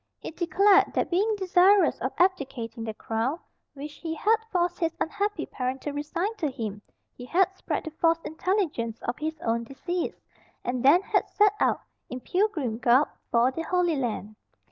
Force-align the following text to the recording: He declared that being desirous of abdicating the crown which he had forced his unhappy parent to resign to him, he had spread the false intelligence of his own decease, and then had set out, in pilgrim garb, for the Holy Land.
He 0.17 0.31
declared 0.31 0.93
that 0.95 1.11
being 1.11 1.35
desirous 1.37 1.99
of 2.01 2.11
abdicating 2.17 2.85
the 2.85 2.93
crown 2.95 3.37
which 3.75 3.97
he 3.97 4.15
had 4.15 4.37
forced 4.51 4.79
his 4.79 4.95
unhappy 4.99 5.45
parent 5.45 5.79
to 5.83 5.91
resign 5.91 6.35
to 6.37 6.49
him, 6.49 6.81
he 7.13 7.23
had 7.25 7.55
spread 7.55 7.83
the 7.83 7.91
false 7.91 8.19
intelligence 8.23 8.99
of 9.03 9.19
his 9.19 9.37
own 9.41 9.63
decease, 9.63 10.19
and 10.63 10.83
then 10.83 11.03
had 11.03 11.29
set 11.29 11.53
out, 11.59 11.81
in 12.09 12.19
pilgrim 12.19 12.79
garb, 12.79 13.09
for 13.29 13.51
the 13.51 13.61
Holy 13.61 13.95
Land. 13.95 14.35